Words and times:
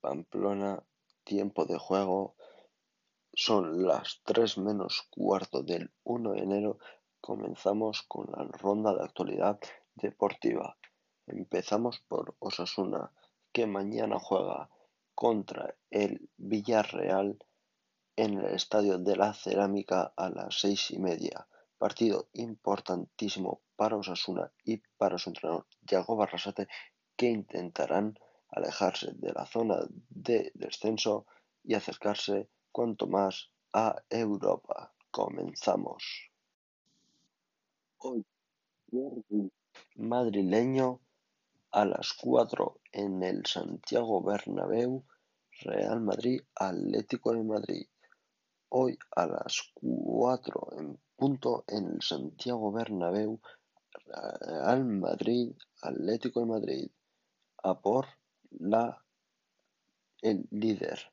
Pamplona, 0.00 0.82
tiempo 1.24 1.64
de 1.64 1.78
juego, 1.78 2.34
son 3.34 3.86
las 3.86 4.20
tres 4.24 4.58
menos 4.58 5.06
cuarto 5.10 5.62
del 5.62 5.90
1 6.04 6.32
de 6.32 6.38
enero. 6.40 6.78
Comenzamos 7.20 8.02
con 8.02 8.30
la 8.30 8.44
ronda 8.44 8.94
de 8.94 9.04
actualidad 9.04 9.58
deportiva. 9.94 10.76
Empezamos 11.26 12.00
por 12.00 12.34
Osasuna, 12.40 13.12
que 13.52 13.66
mañana 13.66 14.18
juega 14.18 14.68
contra 15.14 15.74
el 15.90 16.28
Villarreal 16.36 17.38
en 18.16 18.38
el 18.38 18.54
Estadio 18.54 18.98
de 18.98 19.16
la 19.16 19.32
Cerámica 19.34 20.12
a 20.16 20.30
las 20.30 20.60
seis 20.60 20.90
y 20.90 20.98
media. 20.98 21.46
Partido 21.78 22.28
importantísimo 22.34 23.62
para 23.76 23.96
Osasuna 23.96 24.52
y 24.64 24.78
para 24.96 25.18
su 25.18 25.30
entrenador, 25.30 25.66
Yago 25.82 26.16
Barrasate, 26.16 26.68
que 27.16 27.30
intentarán 27.30 28.18
alejarse 28.52 29.12
de 29.14 29.32
la 29.32 29.46
zona 29.46 29.76
de 30.08 30.52
descenso 30.54 31.26
y 31.64 31.74
acercarse 31.74 32.48
cuanto 32.70 33.06
más 33.06 33.50
a 33.72 33.96
Europa. 34.08 34.92
Comenzamos. 35.10 36.30
Hoy, 37.98 38.24
madrileño, 39.96 41.00
a 41.70 41.86
las 41.86 42.12
4 42.12 42.80
en 42.92 43.22
el 43.22 43.46
Santiago 43.46 44.22
Bernabéu, 44.22 45.04
Real 45.60 46.00
Madrid, 46.02 46.42
Atlético 46.54 47.32
de 47.32 47.42
Madrid. 47.42 47.86
Hoy 48.68 48.98
a 49.16 49.26
las 49.26 49.62
4 49.74 50.68
en 50.78 50.98
punto 51.16 51.64
en 51.68 51.86
el 51.86 52.02
Santiago 52.02 52.72
Bernabéu, 52.72 53.40
Real 53.92 54.84
Madrid, 54.84 55.52
Atlético 55.80 56.40
de 56.40 56.46
Madrid. 56.46 56.90
A 57.62 57.80
por 57.80 58.06
la 58.60 59.02
el 60.22 60.46
líder. 60.50 61.10